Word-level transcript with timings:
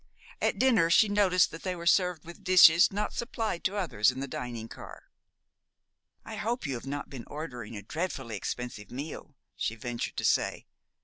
At 0.41 0.57
dinner 0.57 0.89
she 0.89 1.07
noticed 1.09 1.51
that 1.51 1.61
they 1.61 1.75
were 1.75 1.85
served 1.85 2.25
with 2.25 2.43
dishes 2.43 2.91
not 2.91 3.13
supplied 3.13 3.63
to 3.65 3.75
others 3.77 4.09
in 4.09 4.19
the 4.19 4.27
dining 4.27 4.67
car. 4.67 5.11
"I 6.25 6.37
hope 6.37 6.65
you 6.65 6.73
have 6.73 6.87
not 6.87 7.11
been 7.11 7.25
ordering 7.27 7.77
a 7.77 7.83
dreadfully 7.83 8.35
expensive 8.35 8.89
meal," 8.89 9.35
she 9.55 9.75
ventured 9.75 10.17
to 10.17 10.25
say. 10.25 10.65